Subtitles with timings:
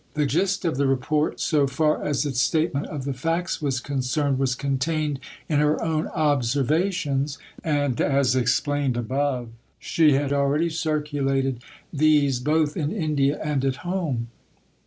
[0.15, 4.39] The gist of the Report, so far as its statement of the facts was concerned,
[4.39, 11.61] was contained in her own "Observations"; and, as explained above, she had already circulated
[11.93, 14.29] these both in India and at home.